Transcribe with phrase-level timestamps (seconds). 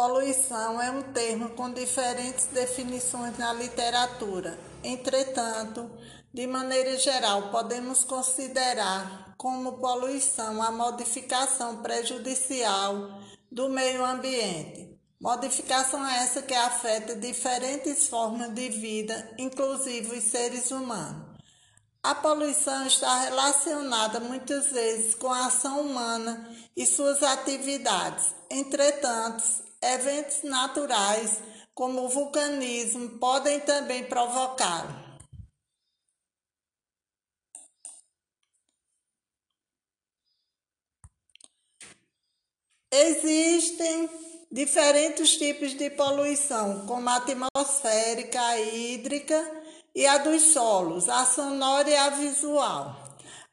[0.00, 4.58] Poluição é um termo com diferentes definições na literatura.
[4.82, 5.90] Entretanto,
[6.32, 13.20] de maneira geral, podemos considerar como poluição a modificação prejudicial
[13.52, 14.98] do meio ambiente.
[15.20, 21.38] Modificação essa que afeta diferentes formas de vida, inclusive os seres humanos.
[22.02, 28.34] A poluição está relacionada muitas vezes com a ação humana e suas atividades.
[28.48, 29.44] Entretanto,
[29.82, 31.40] eventos naturais,
[31.74, 35.10] como o vulcanismo, podem também provocá-lo.
[42.92, 44.10] Existem
[44.50, 49.62] diferentes tipos de poluição, como a atmosférica, a hídrica
[49.94, 53.09] e a dos solos, a sonora e a visual.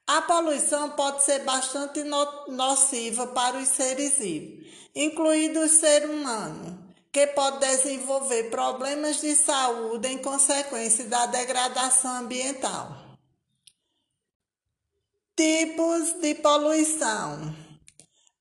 [0.07, 2.02] A poluição pode ser bastante
[2.48, 4.65] nociva para os seres vivos,
[4.95, 13.17] incluindo o ser humano, que pode desenvolver problemas de saúde em consequência da degradação ambiental.
[15.35, 17.54] Tipos de poluição.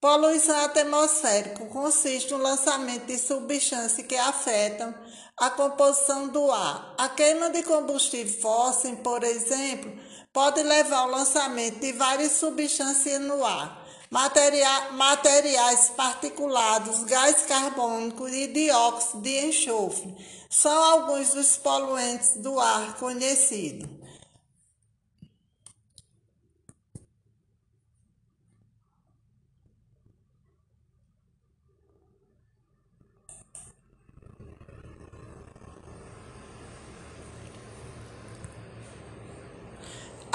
[0.00, 4.94] Poluição atmosférica consiste no lançamento de substâncias que afetam
[5.36, 6.94] a composição do ar.
[6.96, 9.92] A queima de combustível fóssil, por exemplo,
[10.36, 13.86] pode levar ao lançamento de várias substâncias no ar.
[14.10, 20.14] Materia materiais particulados, gás carbônico e dióxido de enxofre
[20.50, 23.88] são alguns dos poluentes do ar conhecidos.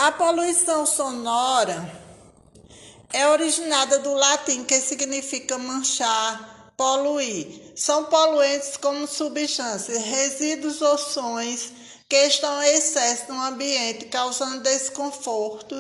[0.02, 1.88] A poluição sonora
[3.14, 7.72] é originada do latim que significa manchar, poluir.
[7.76, 11.72] São poluentes como substâncias, resíduos ou sons
[12.10, 15.76] que estão em excesso no ambiente, causando desconforto,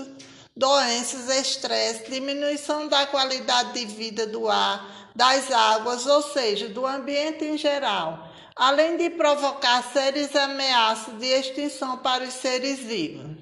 [0.56, 7.44] doenças, estresse, diminuição da qualidade de vida do ar, das águas, ou seja, do ambiente
[7.44, 13.42] em geral, além de provocar sérias ameaças de extinção para os seres vivos.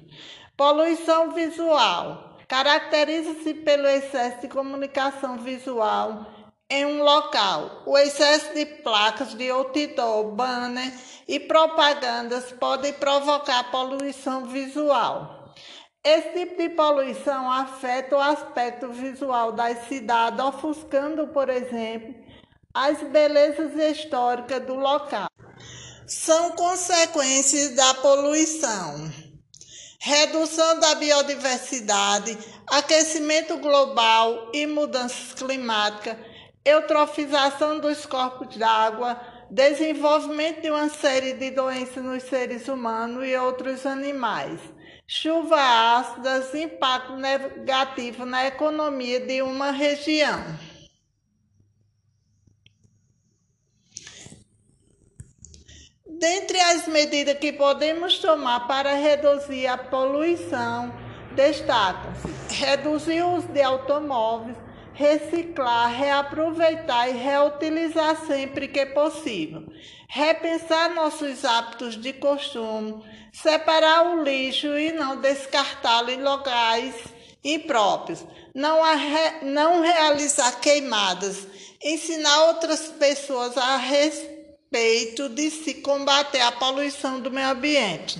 [0.60, 2.36] Poluição visual.
[2.46, 6.26] Caracteriza-se pelo excesso de comunicação visual
[6.68, 7.82] em um local.
[7.86, 10.92] O excesso de placas de outdoor, banner
[11.26, 15.54] e propagandas pode provocar poluição visual.
[16.04, 22.14] Esse tipo de poluição afeta o aspecto visual das cidades, ofuscando, por exemplo,
[22.74, 25.30] as belezas históricas do local.
[26.06, 29.10] São consequências da poluição
[30.02, 36.16] redução da biodiversidade, aquecimento global e mudanças climáticas,
[36.64, 43.84] eutrofização dos corpos d'água, desenvolvimento de uma série de doenças nos seres humanos e outros
[43.84, 44.58] animais,
[45.06, 50.42] chuvas ácidas, impacto negativo na economia de uma região.
[56.18, 60.92] Dentre as medidas que podemos tomar para reduzir a poluição,
[61.36, 64.56] destacam-se reduzir o uso de automóveis,
[64.92, 69.64] reciclar, reaproveitar e reutilizar sempre que possível,
[70.08, 76.96] repensar nossos hábitos de costume, separar o lixo e não descartá-lo em locais
[77.44, 78.80] impróprios, não,
[79.42, 81.46] não realizar queimadas,
[81.82, 84.39] ensinar outras pessoas a respeitar
[84.72, 88.16] respeito de se combater a poluição do meio ambiente.